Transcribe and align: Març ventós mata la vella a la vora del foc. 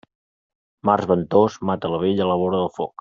Març 0.89 1.05
ventós 1.11 1.59
mata 1.71 1.93
la 1.97 2.01
vella 2.05 2.27
a 2.27 2.31
la 2.31 2.39
vora 2.45 2.63
del 2.65 2.73
foc. 2.81 2.95